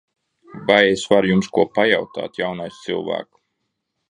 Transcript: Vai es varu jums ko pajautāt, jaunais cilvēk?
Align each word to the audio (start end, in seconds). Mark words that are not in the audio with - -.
Vai 0.71 0.79
es 0.93 1.03
varu 1.11 1.31
jums 1.33 1.51
ko 1.59 1.67
pajautāt, 1.77 2.43
jaunais 2.43 2.81
cilvēk? 2.87 3.31